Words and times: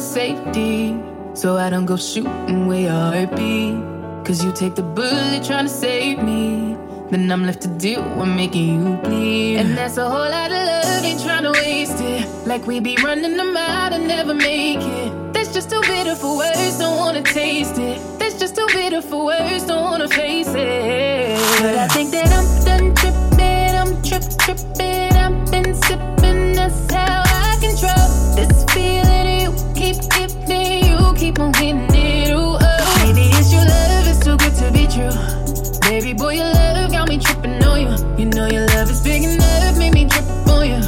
safety. 0.00 0.98
So 1.34 1.56
I 1.56 1.70
don't 1.70 1.86
go 1.86 1.96
shooting 1.96 2.66
where 2.66 2.80
your 2.80 2.90
heart 2.90 3.36
beat. 3.36 3.80
Cause 4.24 4.44
you 4.44 4.52
take 4.52 4.74
the 4.74 4.82
bullet 4.82 5.44
trying 5.44 5.64
to 5.64 5.70
save 5.70 6.22
me. 6.22 6.76
Then 7.10 7.32
I'm 7.32 7.46
left 7.46 7.62
to 7.62 7.68
deal 7.68 8.02
with 8.18 8.28
making 8.28 8.66
you 8.68 8.96
bleed. 8.98 9.56
And 9.56 9.78
that's 9.78 9.96
a 9.96 10.04
whole 10.08 10.28
lot 10.30 10.50
of 10.52 10.62
love, 10.70 11.04
ain't 11.04 11.22
trying 11.22 11.44
to 11.44 11.52
waste 11.52 12.00
it. 12.00 12.28
Like 12.46 12.66
we 12.66 12.80
be 12.80 12.98
running 13.02 13.36
them 13.36 13.56
out 13.56 13.94
and 13.94 14.06
never 14.06 14.34
make 14.34 14.80
it. 14.80 15.32
That's 15.32 15.52
just 15.54 15.70
too 15.70 15.80
bitter 15.80 16.14
for 16.14 16.36
words, 16.36 16.78
don't 16.78 16.98
wanna 16.98 17.22
taste 17.22 17.78
it. 17.78 17.98
That's 18.18 18.38
just 18.38 18.56
too 18.56 18.66
bitter 18.72 19.00
for 19.00 19.24
words, 19.24 19.64
don't 19.64 19.84
wanna 19.84 20.08
face 20.08 20.48
it. 20.48 21.38
But 21.62 21.76
I 21.76 21.88
think 21.88 22.10
that 22.10 22.28
I'm 22.38 22.64
done 22.66 22.94
tripping, 22.94 23.74
I'm 23.74 24.02
trip 24.02 24.24
tripping. 24.38 24.97
On 31.40 31.54
hitting 31.54 31.86
it. 31.94 32.32
Oh. 32.34 32.58
Maybe 33.04 33.30
it's 33.34 33.52
your 33.52 33.64
love, 33.64 34.06
it's 34.06 34.18
too 34.24 34.36
good 34.36 34.54
to 34.60 34.72
be 34.72 34.86
true. 34.86 35.14
Baby 35.88 36.12
boy, 36.12 36.34
your 36.34 36.52
love 36.52 36.90
got 36.90 37.08
me 37.08 37.18
tripping 37.18 37.62
on 37.64 37.80
you. 37.80 37.90
You 38.18 38.26
know 38.26 38.46
your 38.46 38.66
love 38.66 38.90
is 38.90 39.00
big 39.02 39.22
enough, 39.22 39.78
make 39.78 39.94
me 39.94 40.08
trip 40.08 40.24
on 40.48 40.66
you. 40.66 40.80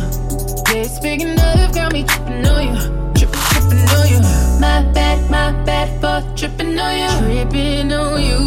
Yeah, 0.71 0.85
it's 0.85 0.99
big 1.01 1.23
enough, 1.23 1.75
got 1.75 1.93
me 1.93 2.05
tripping 2.05 2.47
on 2.47 2.63
you. 2.69 2.75
Trip, 3.15 3.33
tripping 3.53 3.89
on 3.97 4.09
you. 4.13 4.21
My 4.61 4.83
bad, 4.93 5.31
my 5.31 5.53
bad 5.65 5.89
for 6.01 6.37
tripping 6.37 6.79
on 6.79 6.99
you. 6.99 7.11
Tripping 7.27 7.93
on 7.93 8.23
you. 8.23 8.41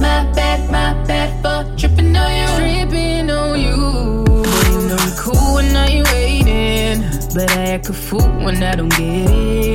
My 0.00 0.30
bad, 0.34 0.70
my 0.70 0.92
bad 1.06 1.30
for 1.42 1.76
tripping 1.76 2.16
on 2.16 2.30
you. 2.38 2.46
Tripping 2.86 3.30
on 3.30 3.58
you. 3.60 3.68
You 3.68 4.88
know 4.88 4.98
you 5.04 5.12
cool 5.16 5.54
when 5.54 5.74
I 5.76 5.86
ain't 5.88 6.06
waiting. 6.12 7.02
But 7.34 7.50
I 7.52 7.74
act 7.74 7.88
a 7.88 7.92
fool 7.92 8.28
when 8.44 8.62
I 8.62 8.74
don't 8.74 8.90
get 8.90 9.00
it. 9.00 9.67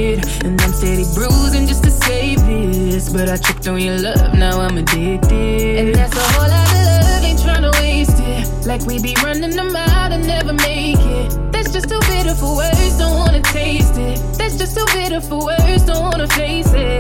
Steady 0.84 1.06
bruising 1.16 1.66
just 1.66 1.81
to 1.86 1.89
save 1.89 2.45
this. 2.45 3.08
But 3.08 3.30
I 3.30 3.38
tripped 3.38 3.66
on 3.70 3.80
your 3.80 3.98
love, 4.00 4.34
now 4.34 4.59
I'm 4.59 4.78
addicted. 4.78 5.80
And 5.80 5.95
that's 5.95 6.14
a 6.14 6.20
whole 6.34 6.50
lot 6.50 6.67
of 6.67 6.84
love, 6.89 7.23
ain't 7.23 7.39
tryna 7.39 7.72
waste 7.80 8.20
it. 8.20 8.67
Like 8.67 8.81
we 8.81 9.00
be 9.02 9.16
running 9.23 9.56
them 9.56 9.73
out 9.73 10.11
and 10.11 10.28
never 10.28 10.52
make 10.52 11.00
it. 11.00 11.54
That's 11.54 11.72
just 11.72 11.88
too 11.88 12.02
bitter 12.11 12.36
for 12.36 12.58
words, 12.58 12.98
don't 12.98 13.16
wanna 13.16 13.42
taste 13.44 13.95
it. 13.95 14.20
That's 14.38 14.58
just 14.58 14.76
too 14.76 14.86
bitter 14.94 15.22
for 15.22 15.45
words, 15.45 15.86
don't 15.86 16.04
wanna 16.04 16.28
face 16.28 16.73
it. 16.73 16.92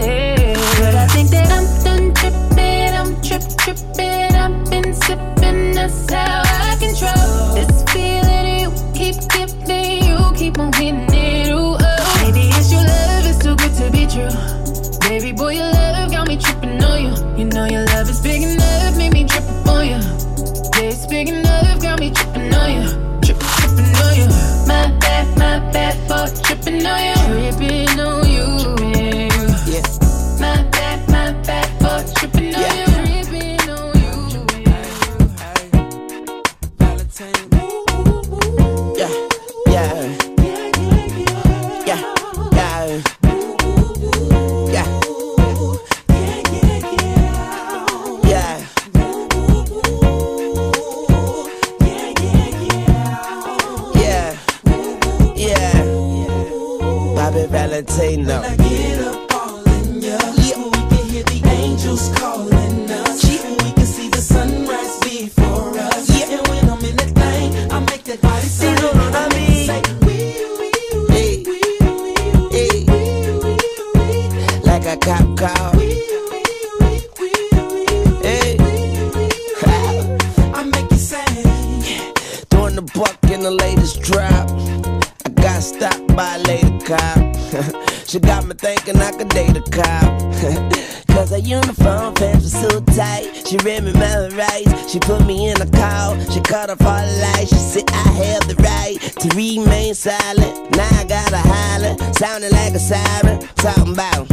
She 88.13 88.19
got 88.19 88.45
me 88.45 88.53
thinking 88.53 88.97
I 88.97 89.11
could 89.11 89.29
date 89.29 89.57
a 89.57 89.61
cop. 89.71 90.05
Cause 91.07 91.31
her 91.31 91.39
uniform 91.39 92.13
pants 92.13 92.43
were 92.43 92.69
so 92.69 92.79
tight. 92.93 93.47
She 93.47 93.57
read 93.65 93.83
me 93.83 93.91
my 93.93 94.27
rights. 94.37 94.91
She 94.91 94.99
put 94.99 95.25
me 95.25 95.49
in 95.49 95.59
a 95.59 95.65
call. 95.65 96.19
She 96.29 96.39
cut 96.41 96.69
off 96.69 96.81
all 96.81 97.01
the 97.01 97.21
lights. 97.21 97.49
She 97.49 97.55
said 97.55 97.89
I 97.89 98.09
have 98.23 98.47
the 98.47 98.55
right 98.61 98.99
to 99.01 99.29
remain 99.35 99.95
silent. 99.95 100.75
Now 100.77 100.89
I 100.91 101.05
gotta 101.05 101.37
holler. 101.37 102.13
Sounding 102.13 102.51
like 102.51 102.73
a 102.73 102.79
siren. 102.79 103.39
Talking 103.55 103.93
about. 103.93 104.32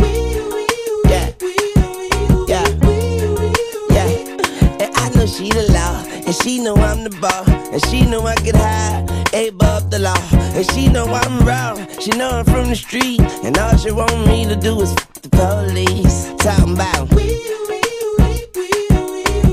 She 6.42 6.58
know 6.62 6.74
I'm 6.76 7.04
the 7.04 7.10
ball. 7.20 7.44
And 7.72 7.84
she 7.86 8.04
know 8.04 8.22
I 8.22 8.34
get 8.36 8.56
high, 8.56 9.00
above 9.34 9.90
the 9.90 9.98
law. 9.98 10.16
And 10.32 10.68
she 10.72 10.88
know 10.88 11.06
I'm 11.06 11.46
raw. 11.46 11.74
She 12.00 12.10
know 12.10 12.30
I'm 12.30 12.44
from 12.44 12.68
the 12.68 12.76
street. 12.76 13.20
And 13.44 13.56
all 13.58 13.76
she 13.76 13.90
want 13.90 14.26
me 14.26 14.44
to 14.46 14.56
do 14.56 14.80
is 14.80 14.90
f- 14.92 15.12
the 15.22 15.28
police. 15.30 16.32
Talking 16.38 16.74
about. 16.74 17.08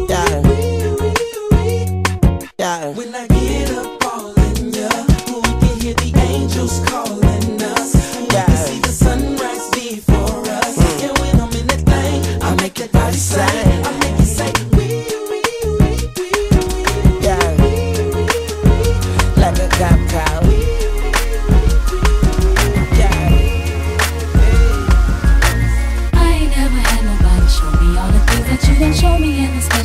Yeah. 0.09 0.41
Yeah. 2.59 2.89
when 2.95 3.13
I 3.15 3.27
get 3.27 3.71
up 3.71 4.03
all 4.05 4.33
in 4.33 4.71
ya, 4.73 4.89
we 5.27 5.41
can 5.59 5.79
hear 5.81 5.93
the 5.93 6.11
angels 6.31 6.79
calling 6.87 7.26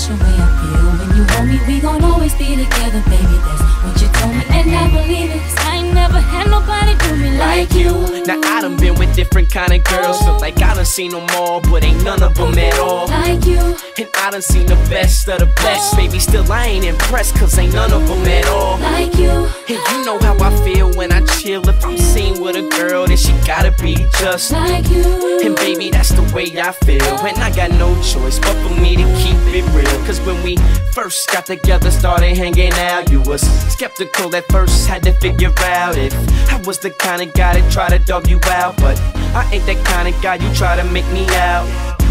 special 0.02 0.26
way 0.26 0.34
I 0.34 0.48
feel 0.58 0.90
when 0.98 1.16
you 1.16 1.24
hold 1.30 1.48
me. 1.48 1.58
We 1.66 1.80
gon' 1.80 2.02
always 2.02 2.34
be 2.34 2.56
together, 2.56 3.02
baby. 3.06 3.38
That's 3.46 3.62
what 3.84 4.02
you 4.02 4.08
told 4.18 4.34
me, 4.34 4.44
and 4.50 4.74
I 4.74 4.88
believe 4.90 5.30
it. 5.30 5.42
'cause 5.42 5.66
I 5.66 5.76
ain't 5.76 5.94
never 5.94 6.20
had 6.20 6.50
nobody 6.50 6.94
do 7.04 7.16
me 7.16 7.38
like 7.38 7.72
you. 7.74 8.01
Now 8.26 8.38
I 8.44 8.60
done 8.60 8.76
been 8.76 8.94
with 8.98 9.14
different 9.16 9.50
kind 9.50 9.72
of 9.72 9.82
girls, 9.84 10.20
so 10.20 10.36
like 10.36 10.60
I 10.62 10.74
done 10.74 10.84
seen 10.84 11.10
them 11.10 11.26
all, 11.30 11.60
but 11.60 11.82
ain't 11.84 12.02
none 12.04 12.22
of 12.22 12.34
them 12.34 12.56
at 12.56 12.78
all. 12.78 13.08
Like 13.08 13.44
you, 13.44 13.58
And 13.98 14.08
I 14.16 14.30
done 14.30 14.42
seen 14.42 14.66
the 14.66 14.76
best 14.88 15.28
of 15.28 15.40
the 15.40 15.46
best, 15.56 15.96
baby. 15.96 16.18
Still 16.20 16.50
I 16.52 16.66
ain't 16.66 16.84
impressed, 16.84 17.34
cause 17.36 17.58
ain't 17.58 17.74
none 17.74 17.92
of 17.92 18.06
them 18.06 18.24
at 18.26 18.46
all. 18.46 18.78
like 18.78 19.14
you. 19.16 19.48
And 19.68 19.80
you 19.90 20.04
know 20.04 20.18
how 20.20 20.36
I 20.38 20.50
feel 20.64 20.92
when 20.94 21.12
I 21.12 21.20
chill. 21.38 21.68
If 21.68 21.84
I'm 21.84 21.98
seen 21.98 22.40
with 22.40 22.56
a 22.56 22.68
girl, 22.76 23.06
then 23.06 23.16
she 23.16 23.32
gotta 23.44 23.72
be 23.82 23.94
just 24.20 24.52
Like 24.52 24.88
you. 24.88 25.40
And 25.44 25.56
baby, 25.56 25.90
that's 25.90 26.10
the 26.10 26.22
way 26.34 26.44
I 26.60 26.70
feel. 26.72 27.02
And 27.26 27.38
I 27.38 27.54
got 27.54 27.72
no 27.72 27.94
choice 28.02 28.38
but 28.38 28.54
for 28.62 28.74
me 28.80 28.96
to 28.96 29.04
keep 29.18 29.36
it 29.52 29.64
real. 29.74 30.06
Cause 30.06 30.20
when 30.20 30.40
we 30.44 30.56
first 30.92 31.28
got 31.32 31.46
together, 31.46 31.90
started 31.90 32.36
hanging 32.36 32.72
out, 32.74 33.10
you 33.10 33.20
was 33.22 33.42
skeptical 33.72 34.34
at 34.36 34.46
first, 34.52 34.86
had 34.86 35.02
to 35.02 35.12
figure 35.14 35.52
out 35.64 35.96
if 35.98 36.14
I 36.52 36.60
was 36.64 36.78
the 36.78 36.90
kind 36.90 37.22
of 37.22 37.32
guy 37.34 37.60
that 37.60 37.72
try 37.72 37.88
to 37.88 37.98
dog 38.12 38.28
you 38.28 38.38
out. 38.50 38.76
But 38.76 39.00
I 39.32 39.48
ain't 39.52 39.64
that 39.64 39.80
kind 39.86 40.06
of 40.06 40.14
guy 40.20 40.34
you 40.36 40.52
try 40.54 40.76
to 40.76 40.84
make 40.84 41.08
me 41.12 41.24
out. 41.50 41.64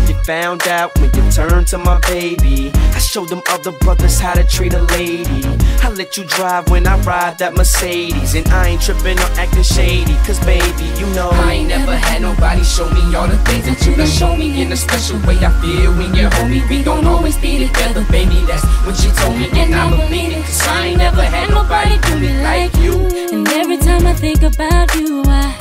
You 0.09 0.15
found 0.25 0.67
out 0.67 0.89
when 0.99 1.13
you 1.13 1.23
turned 1.31 1.67
to 1.67 1.77
my 1.77 1.99
baby. 2.09 2.71
I 2.73 2.99
showed 2.99 3.29
them 3.29 3.43
other 3.49 3.71
brothers 3.83 4.19
how 4.19 4.33
to 4.33 4.43
treat 4.43 4.73
a 4.73 4.81
lady. 4.97 5.45
I 5.85 5.89
let 5.89 6.17
you 6.17 6.23
drive 6.25 6.71
when 6.71 6.87
I 6.87 6.97
ride 7.01 7.37
that 7.37 7.53
Mercedes. 7.53 8.33
And 8.33 8.47
I 8.47 8.69
ain't 8.69 8.81
tripping 8.81 9.19
or 9.19 9.29
acting 9.37 9.61
shady. 9.61 10.15
Cause 10.25 10.39
baby, 10.43 10.85
you 10.97 11.05
know 11.13 11.29
I 11.29 11.53
ain't 11.61 11.69
never 11.69 11.95
had 11.95 12.23
nobody 12.23 12.63
show 12.63 12.89
me 12.89 13.15
all 13.15 13.27
the 13.27 13.37
things 13.45 13.65
that 13.69 13.85
you 13.85 13.95
done 13.95 14.07
show 14.07 14.35
me. 14.35 14.59
In 14.59 14.71
a 14.71 14.75
special 14.75 15.19
way 15.27 15.37
I 15.37 15.53
feel 15.61 15.93
when 15.93 16.15
you 16.15 16.29
hold 16.33 16.49
me. 16.49 16.63
We 16.67 16.81
gon' 16.81 17.05
always 17.05 17.37
be 17.37 17.67
together, 17.67 18.03
baby. 18.09 18.41
That's 18.49 18.65
what 18.85 18.97
you 19.03 19.11
told 19.21 19.37
me. 19.37 19.49
And 19.53 19.75
I 19.75 19.85
believe 19.91 20.33
it. 20.33 20.43
Cause 20.45 20.67
I 20.67 20.87
ain't 20.87 20.97
never 20.97 21.21
had 21.21 21.51
nobody 21.51 21.95
do 22.09 22.19
me 22.19 22.41
like 22.41 22.73
you. 22.77 22.95
And 23.31 23.47
every 23.49 23.77
time 23.77 24.07
I 24.07 24.15
think 24.15 24.41
about 24.41 24.95
you, 24.95 25.21
I 25.27 25.60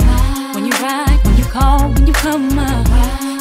right 0.79 1.19
when 1.23 1.37
you 1.37 1.43
call, 1.43 1.89
when 1.91 2.07
you 2.07 2.13
come 2.13 2.57
up. 2.57 2.87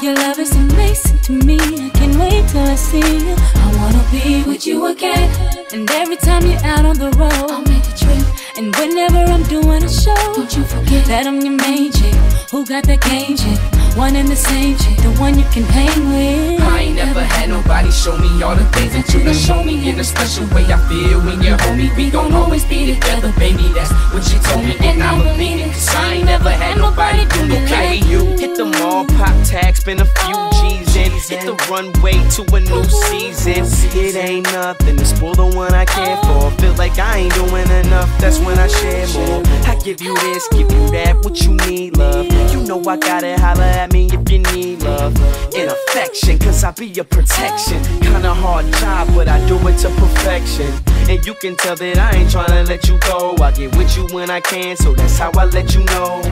Your 0.03 0.15
love 0.15 0.38
is 0.38 0.55
amazing 0.56 1.19
to 1.21 1.32
me. 1.32 1.59
I 1.59 1.91
can't 1.91 2.17
wait 2.17 2.49
till 2.49 2.67
I 2.67 2.75
see 2.75 2.99
you. 2.99 3.35
I 3.37 3.69
wanna 3.77 4.05
be 4.11 4.43
with 4.44 4.67
you 4.67 4.87
again. 4.87 5.29
And 5.73 5.91
every 5.91 6.17
time 6.17 6.47
you're 6.47 6.65
out 6.65 6.85
on 6.85 6.97
the 6.99 7.11
road, 7.21 7.50
I'll 7.50 7.62
make 7.62 7.85
a 7.85 7.97
trip. 7.97 8.27
And 8.56 8.75
whenever 8.77 9.19
I'm 9.19 9.43
doing 9.44 9.82
a 9.85 9.88
show, 9.88 10.15
don't 10.35 10.56
you 10.56 10.65
forget 10.65 11.06
that 11.06 11.27
I'm 11.27 11.41
your 11.41 11.56
main 11.56 11.93
chick. 11.93 12.15
Who 12.50 12.65
got 12.67 12.85
that 12.85 13.00
game 13.03 13.37
chick? 13.37 13.80
One 13.96 14.16
and 14.16 14.28
the 14.28 14.37
same 14.37 14.76
chick, 14.78 14.96
the 14.98 15.10
one 15.19 15.38
you 15.38 15.44
can 15.52 15.64
hang 15.64 16.08
with. 16.08 16.60
I 16.62 16.81
ain't 16.81 16.96
never 16.96 17.22
had 17.22 17.48
nobody 17.48 17.90
show 17.90 18.16
me 18.16 18.42
all 18.42 18.56
the 18.56 18.64
things 18.72 18.92
that 18.92 19.12
you 19.12 19.25
done 19.25 19.34
show 19.34 19.62
me 19.62 19.88
in 19.88 19.98
a 19.98 20.04
special 20.04 20.46
way. 20.54 20.64
I 20.64 20.78
feel 20.88 21.20
when 21.20 21.42
you're 21.42 21.60
home, 21.60 21.78
we 21.96 22.10
gon' 22.10 22.32
always 22.32 22.64
be 22.64 22.94
together, 22.94 23.32
baby. 23.38 23.69
That's 23.75 23.92
what 24.12 24.25
you 24.32 24.38
told 24.40 24.64
me, 24.64 24.76
and 24.81 25.02
I 25.02 25.16
believe 25.22 25.66
it. 25.66 25.72
Cause 25.72 25.94
I 25.94 26.14
ain't 26.14 26.26
never 26.26 26.50
had 26.50 26.78
nobody 26.78 27.26
do 27.26 27.46
me 27.46 27.66
like 27.66 28.04
you. 28.06 28.37
Hit 28.38 28.56
the 28.56 28.64
mall, 28.64 29.06
pop 29.06 29.34
tags, 29.44 29.82
been 29.84 30.00
a 30.00 30.06
few 30.06 30.50
G's. 30.92 31.28
Hit 31.28 31.42
the 31.42 31.54
runway 31.70 32.19
to 32.37 32.42
a 32.54 32.60
new 32.60 32.84
season. 32.84 33.64
It 33.98 34.16
ain't 34.16 34.46
nothing 34.52 34.96
to 34.96 35.04
spoil 35.04 35.34
the 35.34 35.46
one 35.56 35.72
I 35.75 35.84
care 35.84 36.16
for. 36.16 36.46
Oh. 36.46 36.50
Feel 36.58 36.75
like 36.75 36.98
I 36.98 37.19
ain't 37.19 37.34
doing 37.34 37.69
enough, 37.84 38.10
that's 38.19 38.38
when 38.40 38.58
I 38.58 38.66
share 38.66 39.06
more. 39.14 39.42
I 39.66 39.76
give 39.84 40.00
you 40.00 40.14
this, 40.16 40.48
give 40.48 40.70
you 40.70 40.90
that, 40.90 41.16
what 41.22 41.40
you 41.42 41.54
need, 41.69 41.96
love. 41.96 42.26
You 42.52 42.62
know 42.64 42.81
I 42.88 42.96
gotta 42.96 43.38
holler 43.40 43.62
at 43.62 43.92
me 43.92 44.06
if 44.06 44.31
you 44.31 44.38
need 44.38 44.82
love 44.82 45.14
and 45.54 45.70
affection, 45.70 46.38
cause 46.38 46.64
I 46.64 46.72
be 46.72 46.87
your 46.87 47.04
protection. 47.04 47.82
Kinda 48.00 48.34
hard 48.34 48.66
job, 48.75 49.08
but 49.14 49.28
I 49.28 49.38
do 49.46 49.56
it 49.69 49.78
to 49.78 49.90
perfection. 49.90 50.72
And 51.08 51.25
you 51.26 51.34
can 51.34 51.56
tell 51.56 51.76
that 51.76 51.98
I 51.98 52.16
ain't 52.19 52.31
tryna 52.31 52.69
let 52.69 52.88
you 52.88 52.98
go. 53.00 53.37
I 53.42 53.52
get 53.52 53.76
with 53.76 53.96
you 53.96 54.06
when 54.14 54.31
I 54.31 54.40
can, 54.40 54.76
so 54.76 54.94
that's 54.94 55.19
how 55.19 55.31
I 55.37 55.44
let 55.46 55.75
you 55.75 55.84
know. 55.84 56.22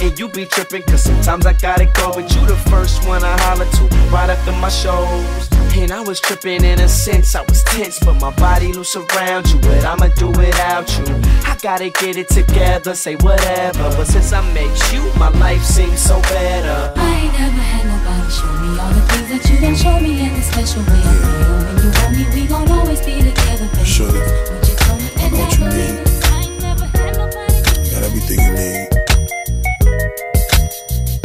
And 0.00 0.18
you 0.18 0.28
be 0.28 0.46
tripping, 0.46 0.82
cause 0.82 1.02
sometimes 1.02 1.46
I 1.46 1.52
gotta 1.52 1.86
go. 1.94 2.12
But 2.14 2.34
you 2.34 2.46
the 2.46 2.56
first 2.70 3.06
one 3.06 3.22
I 3.22 3.38
holler 3.42 3.66
to 3.66 4.01
right 4.10 4.30
after 4.30 4.52
my 4.52 4.68
shows. 4.68 5.48
And 5.74 5.90
I 5.90 6.00
was 6.00 6.20
tripping 6.20 6.64
in 6.64 6.80
a 6.80 6.88
sense, 6.88 7.34
I 7.34 7.40
was 7.42 7.62
tense, 7.64 7.98
but 7.98 8.20
my 8.20 8.30
body 8.36 8.72
loose 8.74 8.94
around 8.94 9.48
you. 9.50 9.58
But 9.60 9.84
I'ma 9.84 10.08
do 10.16 10.28
without 10.28 10.86
you. 10.98 11.04
I 11.46 11.56
gotta 11.62 11.88
get 11.88 12.16
it 12.16 12.28
together, 12.28 12.94
say 12.94 13.16
whatever. 13.16 13.88
But 13.96 14.04
since 14.06 14.32
I 14.32 14.42
met 14.52 14.92
you, 14.92 15.10
my 15.18 15.30
life 15.40 15.62
seems 15.62 16.00
so 16.00 16.20
better. 16.22 16.92
I 16.94 17.14
ain't 17.24 17.32
never 17.32 17.62
had 17.72 17.86
nobody 17.86 18.30
show 18.30 18.52
me 18.60 18.78
all 18.78 18.92
the 18.92 19.00
things 19.08 19.28
that 19.32 19.50
you 19.50 19.60
done 19.60 19.76
show 19.76 19.98
me 19.98 20.20
in 20.20 20.34
a 20.34 20.42
special 20.42 20.82
way. 20.82 21.00
I 21.00 21.14
feel 21.24 21.56
when 21.64 21.76
you 21.82 21.90
hold 21.96 22.12
me, 22.12 22.24
we 22.34 22.46
gon' 22.46 22.70
always 22.70 23.00
be 23.00 23.22
together, 23.22 23.68
baby. 23.72 23.84
Shorty, 23.84 24.18
What 24.18 24.68
you 24.68 24.76
told 24.76 25.00
me, 25.00 25.08
I 25.16 25.28
know 25.30 25.38
what 25.40 25.58
you 25.58 25.64
need. 25.72 25.96
I 26.04 26.40
ain't 26.42 26.60
never 26.60 26.84
had 26.84 27.16
nobody 27.16 27.62
do 27.64 27.80
You 27.80 27.90
got 27.96 28.02
everything 28.04 28.38
you 28.44 28.52
need. 28.60 28.88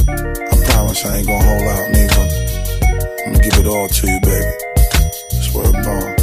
I 0.07 0.55
promise 0.71 1.05
I 1.05 1.17
ain't 1.17 1.27
gonna 1.27 1.43
hold 1.43 1.63
out, 1.63 1.91
neither. 1.91 2.26
I'm 3.47 3.63
gonna 3.63 3.63
give 3.63 3.65
it 3.65 3.77
all 3.77 3.87
to 3.87 4.07
you, 4.11 4.19
baby. 4.27 4.51
Swear 5.39 5.71
bond. 5.71 6.17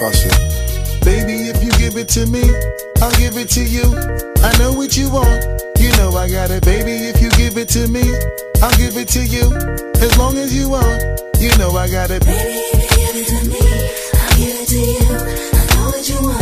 Bust 0.00 0.26
it. 0.26 1.04
Baby, 1.04 1.46
if 1.46 1.62
you 1.62 1.70
give 1.78 1.96
it 1.96 2.08
to 2.18 2.26
me, 2.26 2.42
I'll 3.00 3.14
give 3.18 3.36
it 3.36 3.48
to 3.50 3.62
you. 3.62 3.86
I 4.42 4.50
know 4.58 4.72
what 4.72 4.96
you 4.96 5.10
want. 5.10 5.44
You 5.78 5.92
know 5.98 6.10
I 6.16 6.28
got 6.28 6.50
it, 6.50 6.64
baby. 6.64 7.06
If 7.06 7.22
you 7.22 7.30
give 7.30 7.56
it 7.56 7.68
to 7.70 7.86
me, 7.86 8.02
I'll 8.62 8.76
give 8.76 8.96
it 8.96 9.08
to 9.14 9.22
you. 9.22 9.54
As 10.02 10.18
long 10.18 10.36
as 10.38 10.52
you 10.56 10.70
want, 10.70 11.02
you 11.38 11.56
know 11.58 11.70
I 11.70 11.88
got 11.88 12.10
it. 12.10 12.24
Baby, 12.24 12.58
if 12.74 12.82
you 12.82 12.98
give 12.98 13.16
it 13.22 13.26
to 13.30 13.38
me, 13.46 13.62
I'll 14.18 14.36
give 14.38 14.58
it 14.58 14.68
to 14.74 14.78
you. 14.78 15.06
I 15.54 15.62
know 15.76 15.86
what 15.86 16.08
you 16.08 16.18
want, 16.20 16.41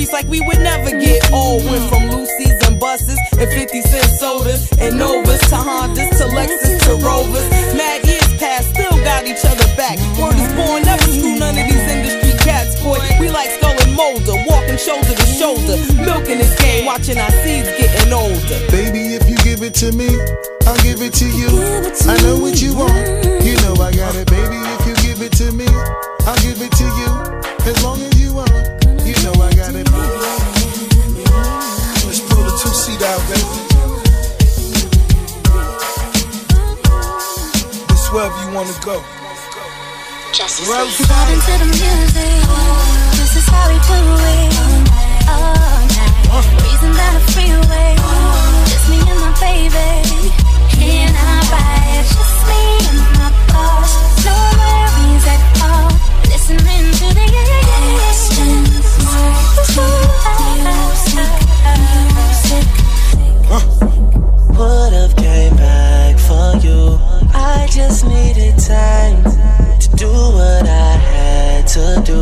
streets 0.00 0.12
like 0.12 0.26
we 0.28 0.40
would 0.46 0.58
never 0.60 0.90
get 0.98 1.30
old. 1.32 1.64
Went 1.64 1.88
from 1.90 2.08
Lucy's 2.10 2.56
and 2.66 2.80
buses 2.80 3.18
and 3.38 3.48
50 3.50 3.82
cent 3.82 4.04
sodas 4.18 4.70
and 4.80 4.98
Novas 4.98 5.40
to 5.50 5.56
Hondas 5.56 6.10
to 6.18 6.24
Lexus 6.32 6.80
to 6.86 7.04
Rovers. 7.04 7.48
Mad 7.76 8.04
years 8.06 8.32
past, 8.38 8.70
still 8.70 8.96
got 9.04 9.26
each 9.26 9.44
other 9.44 9.68
back. 9.76 9.98
Word 10.16 10.36
is 10.36 10.52
born, 10.56 10.82
never 10.84 11.02
screw 11.02 11.36
none 11.36 11.56
of 11.56 11.66
these 11.68 11.86
industry 11.92 12.32
cats, 12.40 12.80
boy. 12.82 12.98
We 13.20 13.28
like 13.28 13.50
Scully 13.50 13.76
and 13.84 13.94
Mulder, 13.94 14.36
walking 14.48 14.78
shoulder 14.78 15.12
to 15.12 15.26
shoulder, 15.36 15.76
milking 16.00 16.38
this 16.38 16.54
game, 16.60 16.86
watching 16.86 17.18
our 17.18 17.32
seeds 17.44 17.68
getting 17.76 18.12
older. 18.12 18.58
Baby, 18.72 19.14
if 19.20 19.28
you 19.28 19.36
give 19.44 19.62
it 19.62 19.74
to 19.84 19.92
me, 19.92 20.08
I'll 20.66 20.80
give 20.80 21.02
it 21.02 21.12
to 21.20 21.26
you. 21.28 21.50
I 22.08 22.16
know 22.22 22.38
what 22.38 22.60
you 22.62 22.74
want. 22.74 22.96
You 23.44 23.56
know 23.64 23.76
I 23.82 23.92
got 23.92 24.16
it, 24.16 24.28
baby. 24.30 24.56
If 24.56 24.82
you 24.88 24.94
give 25.04 25.20
it 25.20 25.32
to 25.44 25.52
me, 25.52 25.68
I'll 26.24 26.40
give 26.40 26.60
it 26.62 26.72
to 26.72 26.86
you. 27.00 27.10
As 27.68 27.84
long 27.84 28.00
as 28.00 28.09
It's 38.10 38.16
wherever 38.16 38.42
you 38.42 38.50
wanna 38.56 38.74
go. 38.82 38.98
Wherever 40.66 40.90
Vibing 40.90 41.40
to 41.46 41.54
the 41.62 41.68
music. 41.70 42.42
This 43.14 43.36
is 43.38 43.46
how 43.46 43.70
we 43.70 43.78
do 43.86 43.98
it. 44.34 44.50
All 45.30 45.78
night. 45.86 46.18
Breezing 46.58 46.94
down 46.98 47.14
the 47.14 47.22
freeway. 47.30 47.94
Just 48.66 48.90
me 48.90 48.98
and 48.98 49.20
my 49.20 49.30
baby. 49.38 50.26
In 50.82 51.14
our 51.14 51.42
ride. 51.54 52.02
Just 52.02 52.38
me 52.50 52.62
and 52.90 52.98
my 53.14 53.30
boss. 53.46 53.94
No 54.26 54.34
worries 54.58 55.26
at 55.30 55.42
all. 55.62 55.90
Listening 56.26 56.90
to 56.90 57.14
the 57.14 57.30
Would've 64.60 64.89
came 64.89 64.89
just 67.80 68.04
needed 68.04 68.58
time 68.58 69.24
to 69.80 69.88
do 69.96 70.12
what 70.36 70.64
I 70.68 70.92
had 71.12 71.66
to 71.76 72.02
do. 72.04 72.20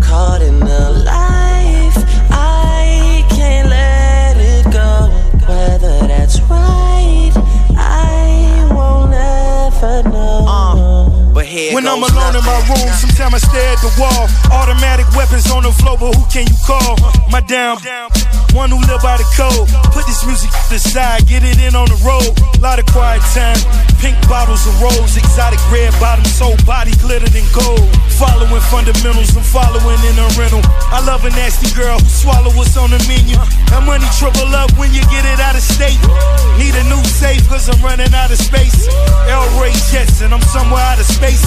Caught 0.00 0.42
in 0.42 0.60
the 0.60 0.84
life, 1.04 1.98
I 2.30 3.26
can't 3.28 3.68
let 3.68 4.36
it 4.38 4.64
go. 4.72 5.10
Whether 5.48 6.06
that's 6.06 6.40
right, 6.42 7.32
I 7.76 8.68
won't 8.70 9.12
ever 9.12 10.08
know. 10.08 10.46
Uh, 10.46 11.34
but 11.34 11.44
here 11.44 11.74
when 11.74 11.86
I'm 11.88 12.02
alone 12.02 12.36
in 12.36 12.44
my 12.44 12.60
room, 12.70 12.88
sometimes 13.04 13.34
I 13.34 13.38
stare 13.38 13.72
at 13.74 13.80
the 13.82 13.92
wall. 13.98 14.22
Automatic 14.52 15.08
weapons 15.16 15.50
on 15.50 15.64
the 15.64 15.72
floor, 15.72 15.96
but 15.98 16.14
who 16.14 16.24
can 16.30 16.46
you 16.46 16.58
call? 16.64 16.94
My 17.30 17.40
damn. 17.40 17.78
One 18.52 18.70
who 18.70 18.82
live 18.90 19.02
by 19.02 19.16
the 19.16 19.26
code. 19.38 19.70
Put 19.94 20.06
this 20.06 20.26
music 20.26 20.50
to 20.50 20.64
the 20.74 20.78
side, 20.78 21.26
get 21.26 21.46
it 21.46 21.58
in 21.62 21.78
on 21.78 21.86
the 21.86 21.98
road. 22.02 22.34
Lot 22.58 22.78
of 22.82 22.86
quiet 22.90 23.22
time. 23.30 23.56
Pink 24.02 24.16
bottles 24.26 24.66
of 24.66 24.74
rose, 24.82 25.16
exotic 25.16 25.60
red 25.70 25.92
bottoms, 26.00 26.34
whole 26.38 26.58
body 26.66 26.90
glittered 26.98 27.34
in 27.36 27.46
gold. 27.54 27.86
Following 28.18 28.64
fundamentals, 28.72 29.36
I'm 29.36 29.44
following 29.44 30.00
in 30.02 30.16
a 30.18 30.26
rental. 30.34 30.60
I 30.90 31.04
love 31.06 31.24
a 31.24 31.30
nasty 31.30 31.70
girl 31.76 32.00
who 32.00 32.08
swallow 32.08 32.50
what's 32.56 32.76
on 32.76 32.90
the 32.90 33.00
menu. 33.06 33.38
That 33.70 33.86
money 33.86 34.08
triple 34.18 34.50
up 34.56 34.72
when 34.76 34.90
you 34.92 35.04
get 35.12 35.24
it 35.24 35.38
out 35.38 35.54
of 35.54 35.62
state. 35.62 36.00
Need 36.58 36.74
a 36.74 36.84
new 36.90 37.00
safe, 37.06 37.46
cause 37.48 37.68
I'm 37.70 37.80
running 37.80 38.12
out 38.12 38.32
of 38.32 38.40
space. 38.40 38.88
L 39.30 39.46
Ray 39.60 39.72
Jets, 39.92 40.20
and 40.20 40.34
I'm 40.34 40.42
somewhere 40.42 40.82
out 40.82 40.98
of 40.98 41.06
space. 41.06 41.44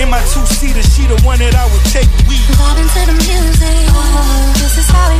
In 0.00 0.08
my 0.08 0.22
two 0.32 0.46
seater, 0.46 0.82
she 0.82 1.06
the 1.06 1.20
one 1.22 1.38
that 1.38 1.54
I 1.54 1.66
would 1.68 1.84
take. 1.92 2.08
We 2.26 2.36
Vibing 2.54 2.88
to 2.88 3.02
the 3.10 3.16
music. 3.18 3.86
This 4.62 4.78
is 4.78 4.88
how 4.88 5.10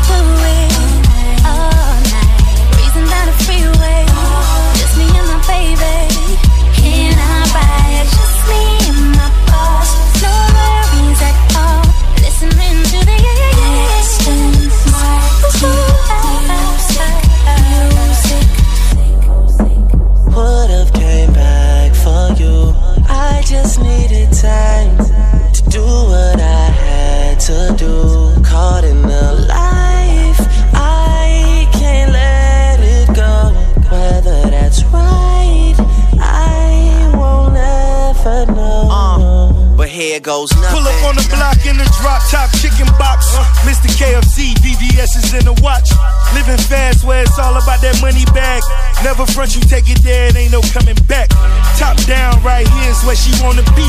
goes 40.26 40.50
nothing. 40.58 40.82
Pull 40.82 40.90
up 40.90 41.00
on 41.06 41.14
the 41.14 41.22
block 41.30 41.62
in 41.70 41.78
the 41.78 41.86
drop 42.02 42.18
top 42.26 42.50
chicken 42.58 42.90
box. 42.98 43.30
Mr. 43.62 43.86
KFC, 43.94 44.58
VVS 44.58 45.14
is 45.22 45.30
in 45.38 45.46
the 45.46 45.54
watch. 45.62 45.94
Living 46.34 46.58
fast 46.58 47.06
where 47.06 47.22
it's 47.22 47.38
all 47.38 47.54
about 47.54 47.78
that 47.86 47.94
money 48.02 48.26
bag. 48.34 48.58
Never 49.06 49.22
front 49.22 49.54
you 49.54 49.62
take 49.62 49.86
it 49.86 50.02
there, 50.02 50.26
it 50.26 50.34
ain't 50.34 50.50
no 50.50 50.58
coming 50.74 50.98
back. 51.06 51.30
Top 51.78 51.94
down 52.10 52.42
right 52.42 52.66
here's 52.82 52.98
where 53.06 53.14
she 53.14 53.30
wanna 53.38 53.62
be. 53.78 53.86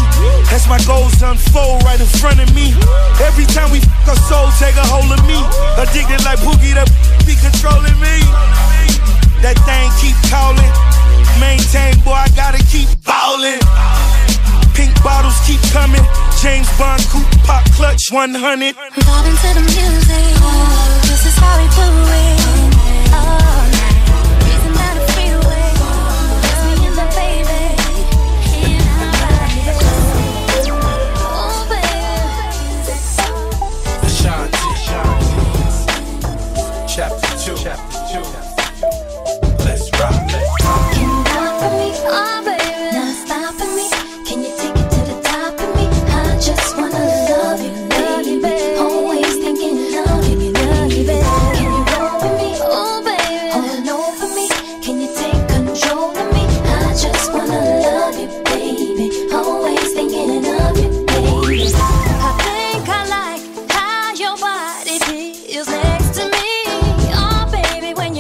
As 0.54 0.70
my 0.70 0.78
goals 0.86 1.18
unfold 1.26 1.82
right 1.82 1.98
in 1.98 2.12
front 2.22 2.38
of 2.38 2.54
me. 2.54 2.78
Every 3.26 3.50
time 3.50 3.74
we 3.74 3.82
fuck 3.82 4.14
her 4.14 4.20
soul, 4.30 4.54
take 4.62 4.78
a 4.78 4.86
hold 4.86 5.10
of 5.10 5.22
me. 5.26 5.42
Addicted 5.82 6.22
like 6.22 6.38
Boogie, 6.46 6.78
that 6.78 6.86
be 7.26 7.34
controlling 7.42 7.98
me. 7.98 8.22
That 9.42 9.58
thing 9.66 9.90
keep 9.98 10.18
calling. 10.30 10.70
Maintain, 11.42 11.98
boy, 12.06 12.14
I 12.14 12.30
gotta 12.38 12.62
keep 12.70 12.94
ballin'. 13.02 13.58
Pink 14.78 14.94
bottles 15.04 15.34
keep 15.48 15.60
coming. 15.74 16.06
James 16.42 16.70
Bond 16.78 17.02
coupe 17.10 17.26
pop 17.44 17.66
clutch 17.74 18.12
100. 18.12 18.76
Vibing 18.76 19.38
to 19.42 19.50
the 19.58 19.64
music. 19.66 20.26
Oh, 20.38 21.02
This 21.10 21.26
is 21.26 21.36
how 21.42 21.58
we 21.58 21.66
do 21.74 21.88
it. 22.14 23.14
All 23.18 23.57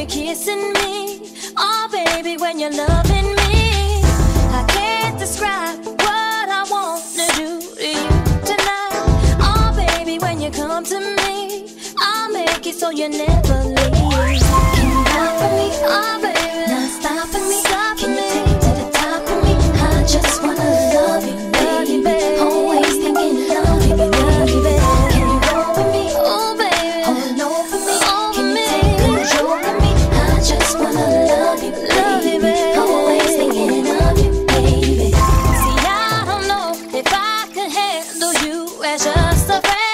kissing 0.07 0.73
me. 0.73 1.21
Oh, 1.57 1.87
baby, 1.91 2.37
when 2.37 2.59
you're 2.59 2.71
loving 2.71 3.35
me. 3.35 4.01
I 4.59 4.65
can't 4.69 5.19
describe 5.19 5.85
what 5.85 6.49
I 6.59 6.65
wanna 6.69 7.27
do 7.35 7.61
to 7.75 7.87
you 7.87 8.09
tonight. 8.49 9.37
Oh, 9.41 9.73
baby, 9.75 10.17
when 10.19 10.41
you 10.41 10.51
come 10.51 10.83
to 10.85 10.99
me, 10.99 11.69
I'll 11.99 12.31
make 12.31 12.65
it 12.65 12.75
so 12.75 12.89
you 12.89 13.09
never 13.09 13.46
just 39.47 39.63
a 39.63 39.67
friend. 39.67 39.86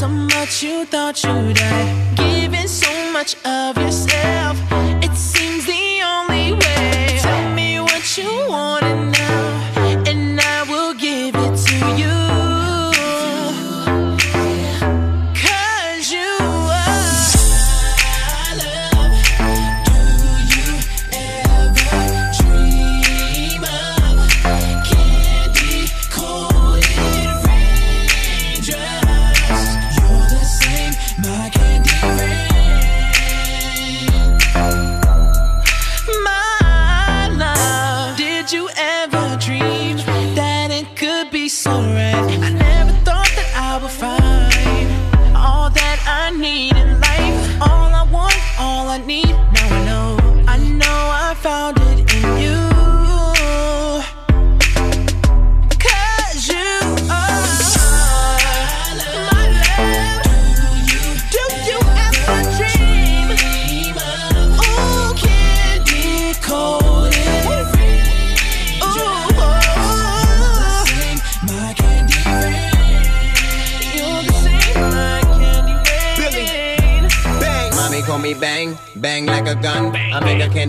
So 0.00 0.08
much 0.08 0.62
you 0.62 0.86
thought 0.86 1.22
you'd 1.22 1.56
die? 1.56 2.14
Giving 2.16 2.66
so 2.66 2.90
much 3.12 3.36
of 3.44 3.76
yourself, 3.76 4.09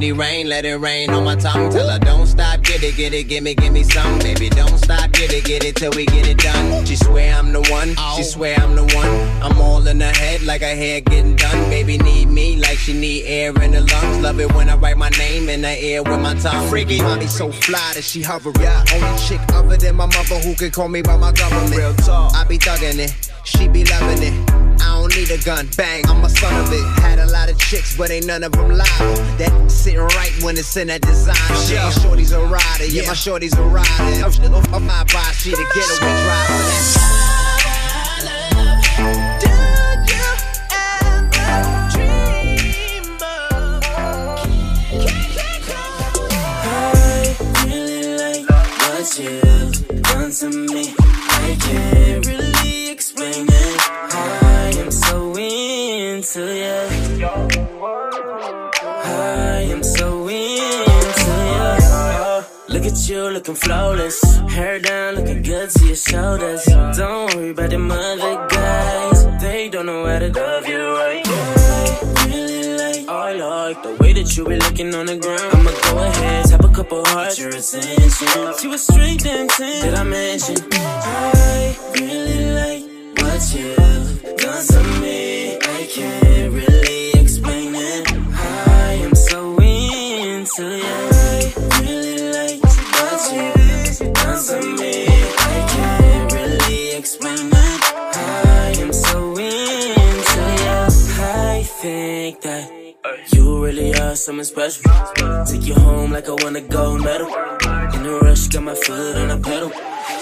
I 0.02 0.04
candy 0.04 0.20
rain, 0.20 0.50
let 0.50 0.66
it 0.66 0.78
rain 0.78 1.12
on 1.12 1.26
my 1.26 1.36
tongue. 1.36 1.72
Tell 1.72 1.88
her 1.88 2.00
don't 2.00 2.26
stop, 2.26 2.64
get 2.64 2.82
it, 2.82 2.96
get 2.96 3.14
it, 3.14 3.26
give 3.26 3.44
me, 3.44 3.54
give 3.54 3.72
me 3.72 3.84
some. 3.84 4.18
Baby, 4.18 4.50
don't 4.50 4.76
stop, 4.80 5.12
get 5.12 5.32
it, 5.32 5.46
get 5.46 5.64
it 5.64 5.76
till 5.76 5.92
we 5.92 6.08
get 6.08 6.28
it 6.28 6.40
done. 6.40 6.84
She 6.86 6.96
swear 6.96 7.36
I'm 7.36 7.54
the 7.54 7.62
one, 7.70 7.90
she 7.90 7.96
oh. 8.00 8.22
swear 8.24 8.60
I'm 8.60 8.76
the 8.76 8.84
one. 8.96 9.44
I'm 9.44 9.62
all 9.62 9.86
in 9.86 10.02
her 10.02 10.12
head 10.12 10.42
like 10.42 10.62
her 10.62 10.76
hair 10.76 11.02
getting 11.02 11.36
done. 11.36 11.70
Baby 11.70 12.00
need 12.00 12.30
me 12.30 12.56
like 12.58 12.80
she 12.80 12.94
need 12.94 13.26
air 13.26 13.50
in 13.62 13.74
the 13.74 13.82
lungs. 13.82 14.18
Love 14.24 14.40
it 14.40 14.52
when 14.56 14.70
I 14.70 14.76
write 14.76 14.98
my 14.98 15.10
name 15.10 15.50
in 15.50 15.62
the 15.62 15.70
air 15.70 16.02
with 16.02 16.20
my 16.20 16.34
tongue. 16.34 16.68
Freaky 16.68 17.00
mommy 17.00 17.28
so 17.28 17.52
fly 17.52 17.92
that 17.94 18.04
she 18.04 18.24
hover. 18.24 18.52
Yeah. 18.60 18.84
Only 18.96 19.20
chick 19.20 19.42
other 19.54 19.78
than 19.78 19.96
my 19.98 20.08
mother 20.08 20.40
who 20.40 20.56
can 20.56 20.72
call 20.72 20.88
me 20.88 21.04
by 21.04 21.16
my 21.16 21.32
government. 21.32 21.76
Real 21.76 21.94
talk. 21.94 22.34
I 22.34 22.44
be 22.46 22.58
thugging 22.58 22.98
it, 22.98 23.32
she 23.44 23.68
be 23.68 23.86
loving 23.86 24.24
it. 24.24 24.61
I 24.82 25.00
don't 25.00 25.16
need 25.16 25.30
a 25.32 25.38
gun, 25.44 25.70
bang, 25.78 26.04
I'm 26.08 26.24
a 26.24 26.30
son 26.30 26.56
of 26.60 26.72
it. 26.74 26.84
Had 27.02 27.20
a 27.20 27.28
lot 27.32 27.50
of 27.50 27.58
chicks, 27.60 27.96
but 27.96 28.10
ain't 28.10 28.26
none 28.26 28.44
of 28.44 28.52
them 28.52 28.70
liable. 28.70 29.22
That 29.38 29.72
sitting 29.72 30.00
right 30.00 30.34
when 30.44 30.58
it's 30.58 30.76
in 30.76 30.88
that 30.88 31.02
design. 31.02 31.36
Shit, 31.68 31.78
my 31.78 31.90
shorty's 31.92 32.32
a 32.32 32.42
rider, 32.44 32.86
yeah, 32.86 33.08
my 33.08 33.14
shorty's 33.14 33.54
a 33.58 33.64
rider. 33.64 34.26
Up, 34.26 34.74
up 34.74 34.82
my 34.82 35.04
body, 35.06 35.36
she 35.38 35.52
the 35.52 35.66
getaway 35.74 35.98
driver. 36.00 37.02
I 37.04 37.11
you 74.42 74.48
be 74.48 74.58
looking 74.58 74.94
on 74.96 75.06
the 75.06 75.18
ground. 75.18 75.42
I'ma 75.54 75.72
go 75.84 76.04
ahead, 76.04 76.46
tap 76.46 76.64
a 76.64 76.70
couple 76.70 77.06
hearts, 77.06 77.40
your 77.40 77.50
attention. 77.50 78.54
She 78.60 78.68
was 78.68 78.84
straight 78.84 79.20
dancing, 79.20 79.82
did 79.82 79.94
I 79.94 80.04
mention? 80.04 80.81
Special. 104.44 104.84
Take 105.46 105.66
you 105.66 105.76
home 105.76 106.12
like 106.12 106.28
I 106.28 106.36
wanna 106.44 106.62
go 106.62 106.98
medal. 106.98 107.28
In 107.96 108.06
a 108.06 108.20
rush, 108.22 108.48
got 108.48 108.64
my 108.64 108.76
foot 108.76 109.18
on 109.18 109.28
the 109.30 109.38
pedal. 109.38 109.72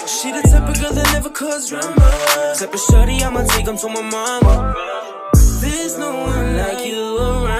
She 0.06 0.32
the 0.32 0.42
type 0.42 0.68
of 0.68 0.80
girl 0.80 0.92
that 0.92 1.12
never 1.12 1.30
cause 1.30 1.70
drama. 1.70 2.54
Type 2.58 2.74
of 2.74 2.80
shorty, 2.80 3.22
I'ma 3.22 3.44
take 3.44 3.68
'em 3.68 3.76
to 3.78 3.88
my 3.88 4.02
mama. 4.02 4.74
There's 5.60 5.98
no 5.98 6.10
one 6.10 6.56
like 6.56 6.86
you 6.86 7.18
around. 7.18 7.59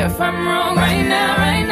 If 0.00 0.20
I'm 0.20 0.46
wrong 0.46 0.76
right 0.76 1.02
now, 1.02 1.36
right 1.36 1.66
now, 1.66 1.69